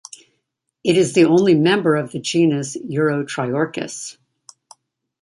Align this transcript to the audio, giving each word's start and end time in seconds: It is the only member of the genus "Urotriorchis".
It 0.83 0.97
is 0.97 1.13
the 1.13 1.25
only 1.25 1.53
member 1.53 1.95
of 1.95 2.11
the 2.11 2.17
genus 2.19 2.75
"Urotriorchis". 2.75 4.17